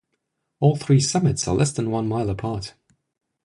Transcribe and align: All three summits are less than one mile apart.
All 0.59 0.75
three 0.75 0.99
summits 0.99 1.47
are 1.47 1.53
less 1.53 1.73
than 1.73 1.91
one 1.91 2.07
mile 2.07 2.31
apart. 2.31 2.73